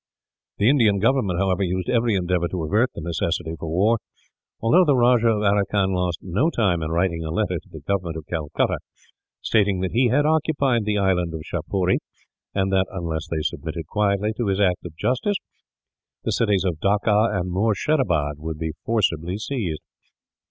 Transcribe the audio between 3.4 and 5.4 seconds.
for war; although the Rajah